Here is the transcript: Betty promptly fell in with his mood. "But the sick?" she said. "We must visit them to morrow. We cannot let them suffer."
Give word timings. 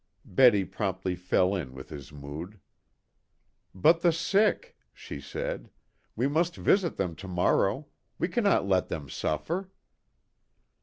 Betty 0.25 0.65
promptly 0.65 1.13
fell 1.15 1.53
in 1.55 1.75
with 1.75 1.89
his 1.89 2.11
mood. 2.11 2.59
"But 3.75 4.01
the 4.01 4.11
sick?" 4.11 4.75
she 4.95 5.21
said. 5.21 5.69
"We 6.15 6.27
must 6.27 6.55
visit 6.55 6.97
them 6.97 7.13
to 7.17 7.27
morrow. 7.27 7.85
We 8.17 8.27
cannot 8.27 8.67
let 8.67 8.87
them 8.87 9.09
suffer." 9.09 9.69